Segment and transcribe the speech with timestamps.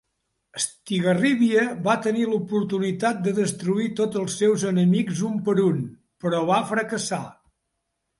[0.59, 5.85] Estigarribia va tenir l'oportunitat de destruir tots els seus enemics un per un,
[6.25, 7.21] però va fracassar.